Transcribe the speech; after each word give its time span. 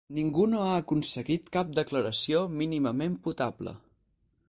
Ningú 0.17 0.45
no 0.53 0.61
ha 0.67 0.71
aconseguit 0.77 1.53
cap 1.57 1.75
declaració 1.81 2.43
mínimament 2.63 3.23
potable. 3.29 3.79